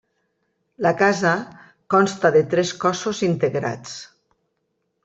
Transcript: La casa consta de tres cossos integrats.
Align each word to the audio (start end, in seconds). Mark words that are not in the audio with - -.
La 0.85 0.93
casa 1.01 1.33
consta 1.95 2.33
de 2.37 2.43
tres 2.55 2.75
cossos 2.87 3.23
integrats. 3.31 3.97